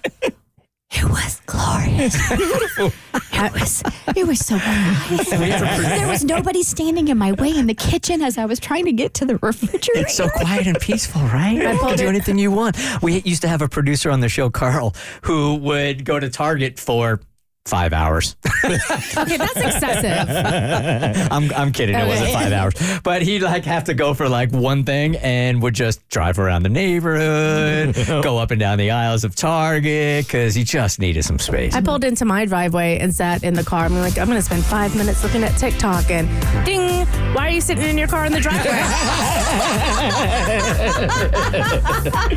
It 0.92 1.04
was 1.04 1.42
glorious. 1.48 2.16
it 2.32 3.54
was 3.54 3.84
it 4.16 4.28
was 4.28 4.40
so 4.46 4.58
nice. 4.58 5.30
there 5.32 6.08
was 6.08 6.24
nobody 6.24 6.62
standing 6.62 7.08
in 7.08 7.18
my 7.18 7.32
way 7.32 7.50
in 7.50 7.66
the 7.66 7.74
kitchen 7.74 8.22
as 8.22 8.38
I 8.38 8.46
was 8.46 8.60
trying 8.60 8.86
to 8.86 8.92
get 8.92 9.16
to 9.16 9.26
the 9.26 9.38
refrigerator. 9.38 10.02
It's 10.02 10.16
so 10.16 10.30
quiet 10.30 10.68
and 10.68 10.80
peaceful, 10.80 11.24
right? 11.24 11.54
You 11.54 11.80
can 11.80 11.98
do 11.98 12.08
anything 12.08 12.38
you 12.38 12.52
want. 12.52 12.78
We 13.02 13.22
used 13.22 13.42
to 13.42 13.48
have 13.48 13.64
a 13.64 13.68
producer 13.68 14.12
on 14.12 14.20
the 14.20 14.30
show, 14.30 14.52
Carl, 14.52 14.94
who 15.24 15.56
would 15.56 16.06
go 16.06 16.20
to 16.20 16.30
Target 16.30 16.80
for 16.80 17.20
five 17.66 17.94
hours. 17.94 18.36
okay, 18.64 19.38
that's 19.38 19.56
excessive. 19.58 20.30
I'm, 21.32 21.52
I'm 21.54 21.72
kidding. 21.72 21.96
It 21.96 22.08
wasn't 22.08 22.32
five 22.32 22.52
hours, 22.52 22.74
but 23.04 23.24
he'd 23.24 23.42
like 23.42 23.66
have 23.66 23.86
to 23.86 23.94
go 23.96 24.14
for 24.14 24.30
like 24.30 24.52
one 24.52 24.84
thing 24.84 25.16
and 25.18 25.62
would 25.64 25.74
just 25.74 26.08
drive 26.10 26.38
around 26.38 26.62
the 26.64 26.70
neighborhood, 26.70 27.96
go 28.24 28.38
up 28.38 28.52
and 28.52 28.60
down 28.60 28.78
the 28.78 28.92
aisles 28.92 29.24
of 29.24 29.36
Target 29.36 30.26
because 30.28 30.54
he 30.54 30.64
just 30.64 31.00
needed 31.00 31.24
some 31.26 31.40
space. 31.40 31.74
I 31.74 31.82
pulled 31.82 32.04
into 32.04 32.24
my 32.24 32.46
driveway 32.46 33.00
and 33.00 33.14
sat 33.14 33.44
in 33.44 33.56
the 33.56 33.64
car. 33.64 33.86
I'm 33.86 33.96
like, 33.96 34.18
I'm 34.20 34.28
going 34.28 34.38
to 34.38 34.44
spend 34.46 34.64
five 34.64 34.96
minutes 34.96 35.24
looking 35.24 35.44
at 35.44 35.58
TikTok 35.58 36.12
and 36.12 36.28
ding, 36.66 37.06
why 37.34 37.48
are 37.48 37.52
you 37.52 37.62
sitting 37.62 37.86
in 37.86 37.98
your 37.98 38.08
car 38.08 38.26
in 38.26 38.32
the 38.32 38.40
driveway? 38.40 38.72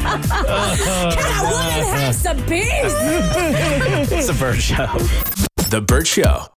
I 0.09 1.41
want 1.53 1.75
to 1.75 1.85
have 1.85 2.15
some 2.15 2.39
peace. 2.47 2.95
It's 4.13 4.29
a 4.29 4.35
Burt 4.35 4.57
Show. 4.61 4.87
The 5.71 5.81
Burt 5.81 6.07
Show. 6.07 6.49